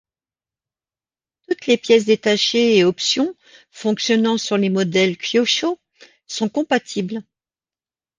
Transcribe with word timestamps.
Toutes 1.47 1.67
les 1.67 1.77
pièces 1.77 2.05
détachées 2.05 2.75
et 2.75 2.83
options 2.83 3.35
fonctionnant 3.69 4.39
sur 4.39 4.57
les 4.57 4.71
modèles 4.71 5.15
kyosho 5.15 5.77
sont 6.25 6.49
compatibles. 6.49 7.21